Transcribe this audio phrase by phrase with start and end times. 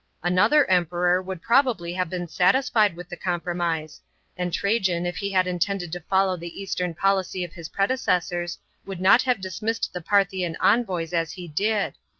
[0.23, 4.01] Another Emperor would probably have been satisfied with the compromise,
[4.35, 8.99] and Trajan, if he had intended to follow the eastern policy of his predecessors, would
[8.99, 11.93] not have dismissed the Parthian envoys as he did.